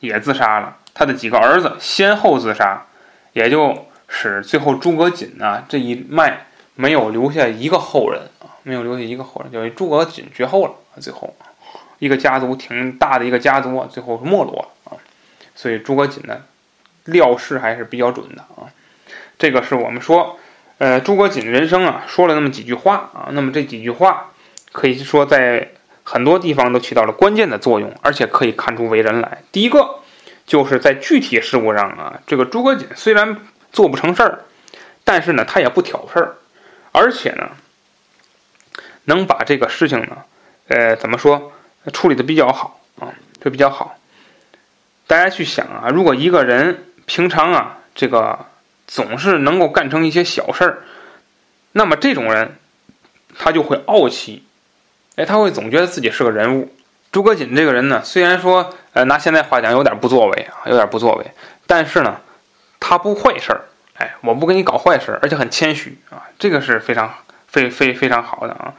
[0.00, 2.82] 也自杀了，他的几个儿子先后自杀，
[3.34, 8.22] 也就使最后诸葛瑾呢这一脉没有留下一个后人。
[8.66, 10.74] 没有留下一个后人，就诸葛瑾绝后了。
[11.00, 11.36] 最后，
[12.00, 14.98] 一个家族挺大的一个家族，最后没落了啊。
[15.54, 16.42] 所以诸葛瑾呢，
[17.04, 18.66] 料事还是比较准的啊。
[19.38, 20.36] 这个是我们说，
[20.78, 23.28] 呃，诸葛瑾人生啊，说了那么几句话啊。
[23.30, 24.32] 那么这几句话，
[24.72, 25.70] 可以说在
[26.02, 29.44] 很多地方都起到了关键的作用，而且可以看出为人来。
[29.52, 30.00] 第一个，
[30.44, 33.36] 就是在具体事务上啊，这个诸葛瑾虽然
[33.70, 34.40] 做不成事儿，
[35.04, 36.34] 但是呢，他也不挑事儿，
[36.90, 37.50] 而且呢。
[39.06, 40.18] 能把这个事情呢，
[40.68, 41.52] 呃，怎么说
[41.92, 43.08] 处理的比较好啊？
[43.40, 43.98] 就比较好。
[45.06, 48.46] 大家去想啊，如果一个人平常啊，这个
[48.86, 50.82] 总是能够干成一些小事儿，
[51.72, 52.56] 那么这种人
[53.38, 54.44] 他就会傲气，
[55.14, 56.72] 哎，他会总觉得自己是个人物。
[57.12, 61.26] 诸葛瑾这个人呢，虽然说呃拿现在话讲有点不作为啊，有点不作为，
[61.66, 62.20] 但是呢，
[62.80, 63.62] 他不坏事儿，
[63.94, 67.22] 哎，我不跟你搞坏事儿，而且很谦虚啊，这个是非常好
[67.56, 68.74] 非非非常好的啊。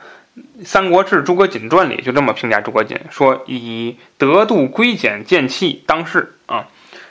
[0.66, 6.68] 《三国志·诸葛瑾传》里就这么评价诸葛瑾，说以德度规简见气当世啊，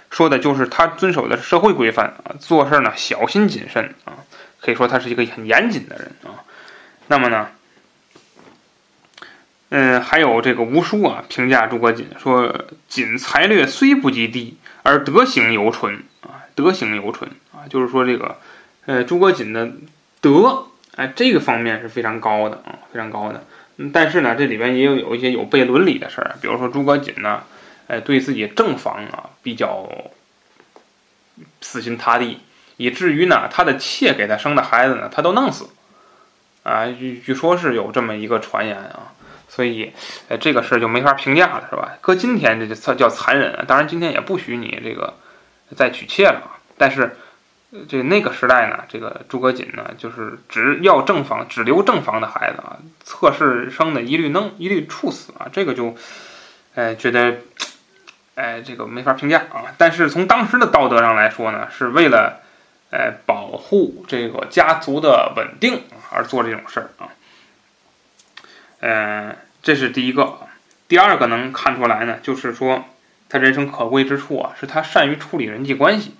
[0.08, 4.22] 说的就是他遵守的社会规范啊，做事呢小心谨慎啊，
[4.60, 6.46] 可以说他是一个很严谨的人啊。
[7.08, 7.48] 那么呢，
[9.70, 18.38] 嗯，还有这个吴书啊评价诸葛瑾说：“瑾才略虽不及第，而德行犹纯啊，德行犹纯啊，就是说这个
[18.84, 19.72] 呃诸葛瑾的
[20.20, 23.44] 德。”哎，这个方面是非常高的啊，非常高的。
[23.92, 27.42] 但是呢，这里边也有有一些有悖伦理的事儿，比如说诸葛瑾呢，
[27.86, 29.86] 哎，对自己正房啊比较
[31.60, 32.40] 死心塌地，
[32.78, 35.68] 以至于呢，他的妾给他生的孩子呢，他都弄死。
[36.62, 39.12] 啊，据据说是有这么一个传言啊，
[39.50, 39.92] 所以，
[40.30, 41.98] 哎，这个事儿就没法评价了，是吧？
[42.00, 43.62] 搁今天这就叫叫残忍。
[43.68, 45.12] 当然，今天也不许你这个
[45.76, 46.42] 再娶妾了，
[46.78, 47.14] 但是。
[47.88, 55.48] 这那个时代呢，这个诸葛瑾呢，就是只要正房，只留正房的孩子啊，侧室生的一律弄，一律处死啊。
[55.52, 55.96] 这个就，
[56.74, 57.38] 哎，觉得，
[58.36, 59.74] 哎，这个没法评价啊。
[59.76, 62.40] 但是从当时的道德上来说呢，是为了，
[62.90, 67.10] 呃，保护这个家族的稳定而做这种事儿啊。
[68.80, 70.38] 嗯，这是第一个。
[70.88, 72.84] 第二个能看出来呢，就是说
[73.28, 76.14] 他人生可贵之处啊，是他善于处理人际关系。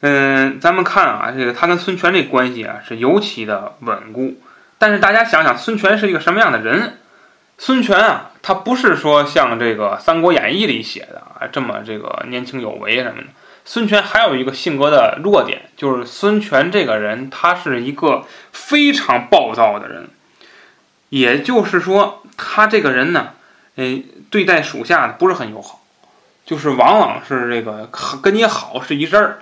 [0.00, 4.38] 嗯，咱们看啊，这个他跟孙权这关系啊是尤其的稳固。
[4.78, 6.98] 但是大家想想，孙权是一个什么样的人？
[7.58, 13.26] 孙权啊，他不是说像这个《三国演义》里写的啊这么这个年轻有为什么的。
[13.64, 20.08] 孙权还有一个性格的弱点，就是孙权这个人他是一个非常暴躁的人。
[21.08, 23.30] 也就是说，他这个人呢，
[23.74, 25.82] 哎，对待属下不是很友好，
[26.46, 27.90] 就是往往是这个
[28.22, 29.38] 跟你好是一阵儿。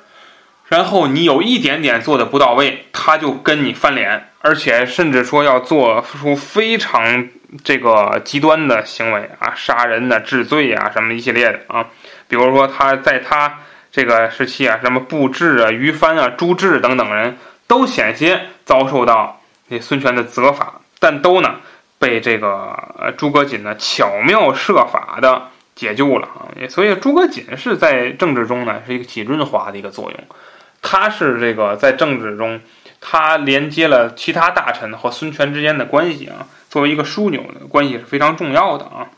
[0.68, 7.28] 然后你有一点点做的不到位，他就跟你翻脸，而且甚至说要做出非常
[7.62, 11.86] 这个极端的行为啊，杀人呐、治罪啊，什么一系列的啊。
[12.26, 13.60] 比如说他在他
[13.92, 21.54] 这个时期啊，什么布置啊、于翻啊、朱志等等人都险些遭受到那孙权的责罚，但都呢
[22.00, 25.42] 被这个诸葛瑾呢巧妙设法的
[25.76, 26.50] 解救了啊。
[26.68, 30.20] 所以诸葛瑾是在政治中呢是一个起润滑的一个作用。
[30.88, 32.60] 他是这个在政治中，
[33.00, 39.08] 他连接了其他大臣和孙权之间的关系啊，作为一个枢纽的关系是非常重要的啊。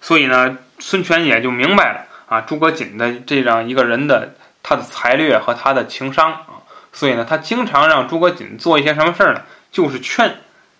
[0.00, 9.42] 所以呢，孙权也就明白了啊，诸葛瑾的这样一个人的他的才略和他的情商啊，所以呢，他经常让诸葛瑾做一些什么事儿呢？
[9.72, 10.36] 就是劝、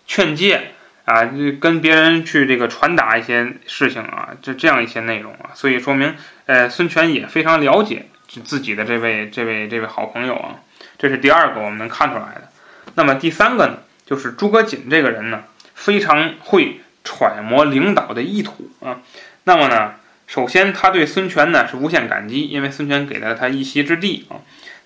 [0.07, 0.71] 劝诫
[1.03, 8.05] 啊，跟别人去这个传达一些事情啊，这这样一些内容啊，所以说明，呃，孙权也非常了解。
[8.43, 10.55] 自己的这位这位这位好朋友啊，
[10.97, 12.49] 这是第二个我们能看出来的。
[12.95, 18.99] 那么第三个呢，就是诸葛瑾这个人呢，非常会揣摩领导的意图啊。
[19.45, 19.95] 那么呢，
[20.27, 24.37] 首先他对孙权呢是无限感激，因为孙权给了他一席之地啊。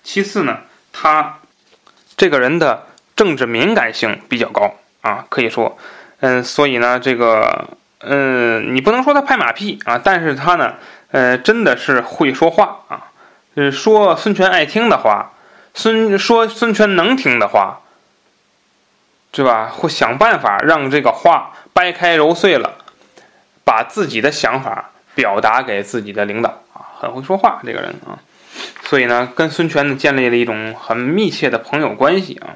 [0.02, 0.60] 其次呢，
[0.92, 1.40] 他
[2.16, 5.76] 这个人的政治敏感性比较高啊，可以说，
[6.20, 10.74] 嗯，所以呢，这个，嗯，你不能说他拍马屁啊，但是他呢，
[11.10, 13.10] 呃，真的是会说话啊。
[13.56, 15.32] 就是说孙权爱听的话，
[15.74, 17.80] 孙说孙权能听的话，
[19.30, 19.68] 对吧？
[19.68, 22.78] 会想办法让这个话掰开揉碎了，
[23.64, 28.18] 把自己的想法表达给自己的领导啊，很会说话这个人啊。
[28.84, 32.54] 所以呢，跟孙权呢建立了一种很密切的朋友关系啊。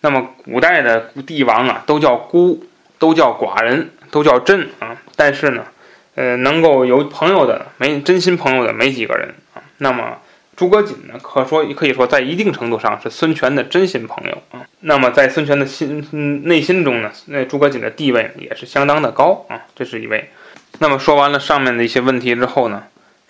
[0.00, 2.64] 那么古代的帝王啊，都叫孤，
[2.98, 4.96] 都叫寡人，都叫朕啊。
[5.16, 5.64] 但是呢，
[6.14, 9.34] 呃，能够有朋友的没真心朋友的没几个人。
[9.78, 10.18] 那么，
[10.56, 11.14] 诸葛瑾呢？
[11.22, 14.64] 可说可以说，在一定程度上是孙权的真心朋友啊。
[14.80, 19.60] 那么，在孙权的心内心中呢，那诸葛瑾的地位也是相当的高啊。
[19.74, 20.30] 这是一位。
[20.78, 22.84] 那么说完了上面的一些问题之后呢，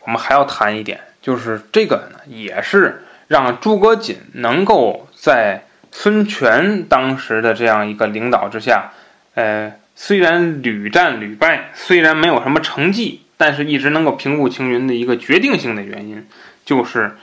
[0.04, 8.92] 我们还要谈一点，就是这个呢，也是让诸葛瑾能够在孙权当时的这样一个领导之下，
[9.34, 13.22] 呃，虽然屡战屡败，虽然没有什么成绩。
[13.36, 16.26] 但是，一直能够平步青云的一个决定性的原因，
[16.64, 17.16] 就是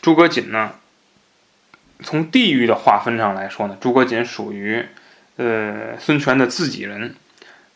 [0.00, 0.72] 诸葛瑾呢，
[2.02, 4.86] 从地域的划分上来说呢，诸葛瑾属于
[5.36, 7.14] 呃孙权的自己人。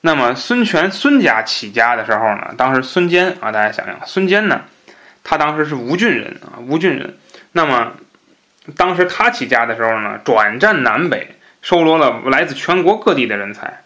[0.02, 4.62] 那么，孙权孙家起家的时候呢，当时孙坚啊，大家想想，孙坚呢，
[5.24, 7.18] 他当时是吴郡人啊，吴郡人。
[7.52, 7.94] 那么，
[8.76, 13.82] 当时他起家的时候呢，转战南北，收罗了来自全国各地的人才。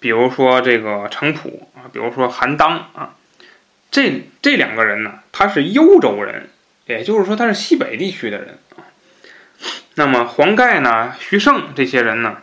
[0.00, 3.14] 比如说这个程普，比如说韩当啊，
[3.90, 6.48] 这这两个人呢，他是幽州人，
[6.86, 8.84] 也就是说他是西北地区的人啊。
[9.94, 12.38] 那么黄盖呢、徐盛这些人呢，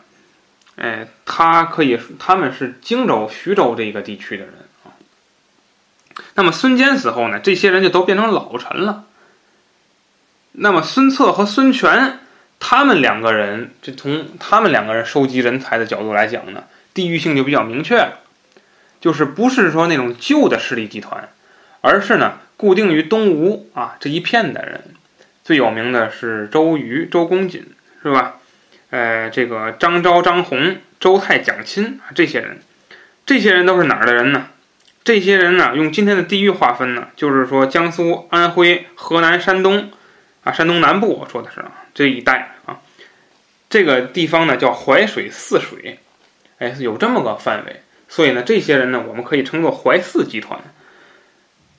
[0.75, 4.91] 哎，他可以他们是荆州、徐州这个地区的人啊。
[6.33, 9.05] 那么孙坚死后呢，这些人就都变成老臣了。
[10.51, 12.19] 那么孙策和孙权，
[12.59, 18.19] 他们两个人，这从他们两个人收集人才的角度来讲呢，地域性就比较明确了，
[19.05, 21.29] 就是不是说那种旧的势力集团，
[21.81, 24.81] 而是呢固定于东吴啊这一片的人。
[25.43, 27.67] 最有名的是周瑜、周公瑾，
[28.01, 28.37] 是吧？
[28.89, 32.61] 呃，这个张昭、张宏、周泰、蒋钦啊，这些人，
[33.27, 34.47] 这些人都是哪儿的人呢？
[35.03, 39.91] 这些人呢，用今天的地域划分呢，就是说江苏、安徽、河南、山东。
[40.43, 42.79] 啊，山东南部我说的是啊，这一带啊，
[43.69, 45.99] 这个地方呢叫淮水泗水，
[46.57, 47.81] 哎，有这么个范围，
[48.15, 50.57] 所以呢，这些人呢，我们可以称作淮泗集团。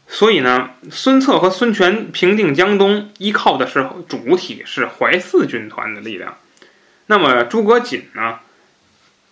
[0.07, 6.37] 所以呢，孙策和孙权平定江东，依靠的是主体是淮泗军团的力量。
[7.07, 8.41] 那么诸葛瑾呢，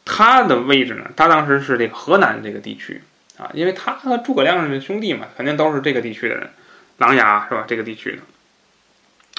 [0.06, 3.02] 他的位置呢，他当时是这个河南这个地区
[3.36, 6.48] 啊，因为他和诸葛亮是兄弟嘛，肯定都是这个地区的人，
[6.96, 7.66] 琅琊是吧？
[7.68, 8.22] 这个地区的。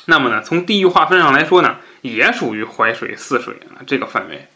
[0.06, 4.48] 那么呢，从地域划分上来说呢，也属于淮水泗水啊这个范围。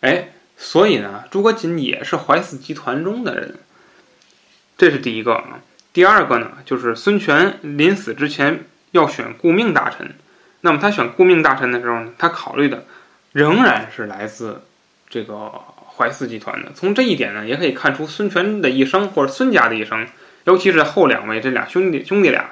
[0.00, 3.56] 哎，所以呢，诸葛瑾也是淮泗集团中的人，
[4.76, 5.60] 这是第一个啊。
[5.92, 10.14] 第二个呢，就是孙权临死之前要选顾命大臣，
[10.60, 12.84] 那么他选顾命大臣的时候呢，他考虑的
[13.32, 14.62] 仍然是来自
[15.08, 15.50] 这个
[15.96, 16.72] 淮泗集团的。
[16.74, 20.06] 从这一点呢，也可以看出孙权的一生或者孙家的一生，
[20.44, 22.50] 尤其是后两位这俩兄弟兄弟俩，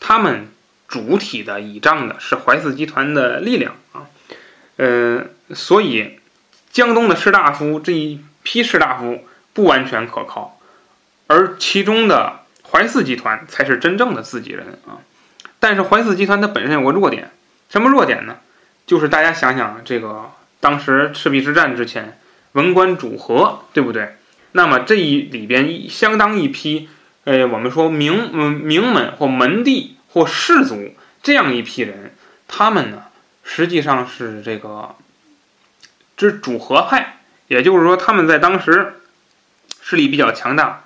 [0.00, 0.48] 他们。
[0.88, 4.08] 主体的倚仗的是淮泗集团的力量啊，
[4.78, 6.17] 呃，所以
[6.78, 10.60] 江东的士大夫这一批士大夫不完全可靠，
[11.26, 15.02] 而其中的淮泗集团才是真正的自己人啊。
[15.58, 17.32] 但是淮泗集团它本身有个弱点，
[17.68, 18.36] 什么弱点呢？
[18.86, 22.16] 就是大家想想，这个当时赤壁之战之前，
[22.52, 24.14] 文官主和，对不对？
[24.52, 26.88] 那么这一里边一相当一批，
[27.24, 29.96] 呃，我们说名嗯名门或门第。
[30.10, 32.14] 或士族这样一批人，
[32.48, 33.02] 他们呢
[33.44, 34.94] 实际上是这个
[36.18, 37.16] 之主和派，
[37.46, 39.00] 也就是说他们在当时
[39.80, 40.82] 势力比较强大。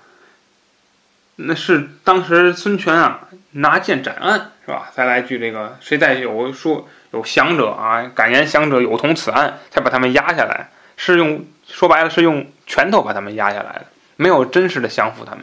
[1.37, 3.21] 那是当时孙权啊
[3.53, 4.91] 拿剑斩案是吧？
[4.95, 15.43] 再来句这个谁在有说有降者啊，敢言降者有同此案，才把他们压下来，是用说白了是用拳头把他们压下来的，没有真实的降服他们。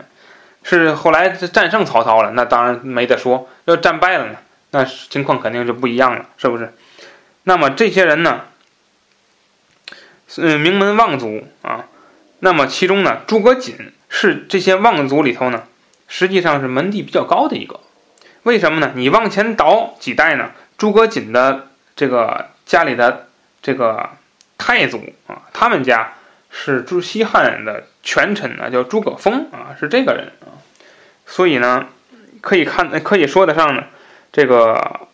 [0.61, 3.49] 是后来战胜曹操了，那当然没得说。
[3.65, 4.37] 要战败了呢，
[4.71, 6.71] 那情况肯定就不一样了，是不是？
[7.43, 8.41] 那么这些人呢，
[10.37, 11.85] 嗯，名门望族啊，
[12.39, 15.63] 那么其中呢，诸葛瑾是这些望族里头呢，
[16.07, 17.79] 实际上是门第比较高的一个。
[18.43, 18.93] 为什么呢？
[18.95, 20.51] 你往前倒几代呢？
[20.77, 23.27] 诸葛瑾的这个家里的
[23.61, 24.11] 这个
[24.57, 26.13] 太祖啊，他们家
[26.49, 30.55] 是朱西汉的权臣呢，叫诸葛丰啊，是这个人啊。
[31.25, 31.87] 所以呢，
[32.39, 33.83] 可以看，可以说得上呢，
[34.31, 35.07] 这个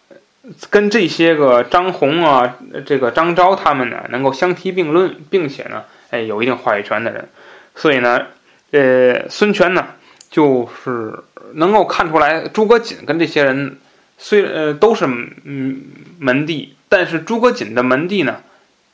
[0.70, 7.28] 跟这些个张宏啊，这个张昭他们呢，能够相提并论，并且呢，哎，有一定话语权的人。
[7.76, 8.28] 所以呢，
[8.72, 9.88] 呃，孙权呢，
[10.30, 11.14] 就是
[11.54, 13.80] 能够看出来，诸葛瑾跟这些人
[14.18, 15.82] 虽呃都是嗯
[16.20, 18.38] 门第，但是诸葛瑾的门第呢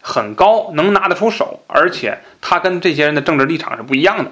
[0.02, 4.32] 很高，能拿得出手，而且他跟这些人的政治立场是不一样的。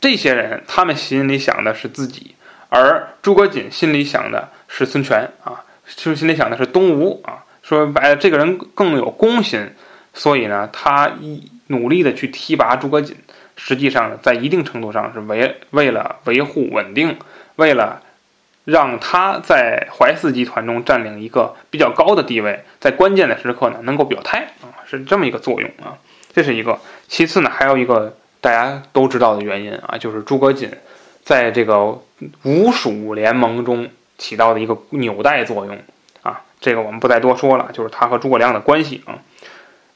[0.00, 2.34] 这些人，他们心里想的是自己，
[2.68, 7.44] 而诸葛瑾心里想的是孙权啊，就心里想的是东吴啊。
[7.62, 9.70] 说白了，这个人更有公心，
[10.14, 13.16] 所以呢，他一努力的去提拔诸葛瑾，
[13.56, 17.18] 实际上，在一定程度上是为为了维护稳定，
[17.56, 18.02] 为了
[18.64, 25.98] 让他在淮泗集团中占领一个比较高的地位，在关键的时刻呢，能够表态啊，是这么一个作用啊。
[26.32, 26.78] 这是一个。
[27.08, 28.16] 其次呢，还有一个。
[28.42, 30.68] 大家都知道的原因啊，就是诸葛瑾
[31.22, 31.96] 在这个
[32.42, 33.88] 吴蜀联盟中
[34.22, 35.76] 起到的一个纽带作用
[36.22, 39.18] 啊，这个我们不再多说了，就是他和诸葛亮的关系啊。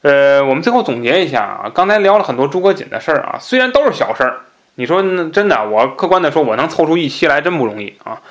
[0.01, 4.41] 呃，我们最后总结一下啊，刚才聊了很多诸葛瑾的事儿啊，虽然都是小事儿，
[4.75, 8.21] 你说那真的，我客观的说，我能凑出一期来真不容易啊。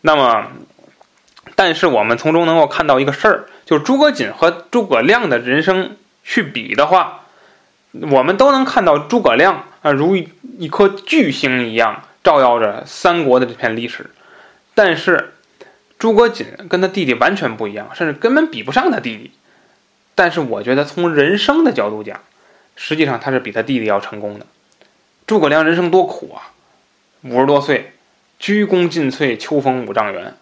[0.00, 0.48] 那么，
[1.54, 7.20] 但是我们从中能够看到一个事儿，就是诸葛瑾和诸葛亮的人生去比的话。
[8.10, 10.16] 我们都能看到诸葛亮啊，如
[10.58, 14.10] 一颗巨星一样照耀着三国的这片历史。
[14.74, 15.32] 但是，
[16.04, 19.30] 诸葛瑾跟他弟弟完全不一样，甚至根本比不上他弟弟。
[20.14, 22.20] 但是，我觉得从人生的角度讲，
[22.76, 24.44] 实际上他是比他弟弟要成功的。
[25.26, 26.52] 诸葛亮人生多苦啊，
[27.22, 27.94] 五十多岁，
[28.38, 30.34] 鞠躬尽瘁，秋风五丈原。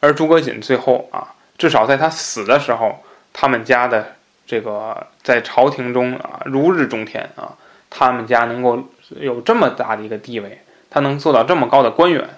[0.00, 3.04] 而诸葛瑾最后啊，至少在他死的时候，
[3.34, 4.14] 他们家的。
[4.46, 7.52] 这个在朝廷中啊如日中天啊，
[7.90, 8.88] 他们家能够
[9.20, 12.28] 有这么大的一个地位，他能做到这么高的官员，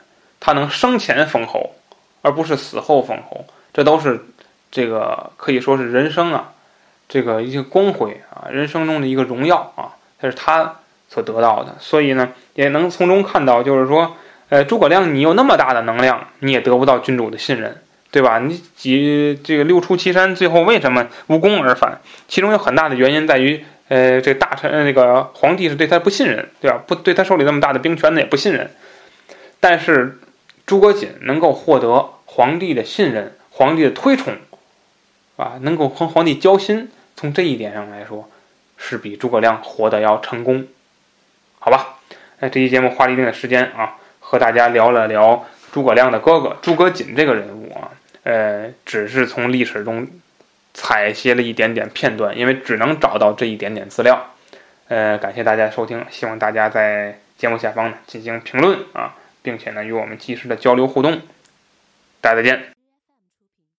[0.40, 1.76] 他能生前封侯，
[2.24, 3.44] 而不是死后封侯，
[3.74, 4.24] 这都是
[4.70, 6.54] 这个可以说是人生啊，
[7.06, 14.16] 这个一些光辉啊，人生中的一个荣耀啊，这是他所得到的，所以呢，也能从中看到，就是说，
[14.48, 17.80] 呃，诸葛亮你有那么大的能量，你也得不到君主的信任。
[18.10, 18.38] 对吧？
[18.38, 22.00] 你几这个六出祁山，最后为什么无功而返？
[22.28, 26.80] 其中有很大的原因在于，呃，这个大臣那个皇帝是对他不信任，对吧？
[26.86, 28.70] 不对他手里那么大的兵权呢也不信任。
[29.58, 30.20] 但是
[30.64, 34.34] 诸葛瑾能够获得皇帝的信任，皇帝的推崇，
[35.36, 38.28] 啊，能够和皇帝交心，从这一点上来说，
[38.76, 40.66] 是比诸葛亮活得要成功，
[41.60, 42.00] 好吧？
[42.40, 47.92] 那这期节目花了一定的时间啊，和大家聊了聊诸葛亮的哥哥诸葛瑾这个人物啊。
[48.24, 50.08] 呃，只是从历史中
[50.72, 54.30] 采撷了一点点片段，因为只能找到这一点点资料。
[54.88, 61.20] 呃，感谢大家收听，希望大家在节目下方呢进行评论啊，并且呢与我们及时的交流互动。
[62.24, 62.73] 大家再见。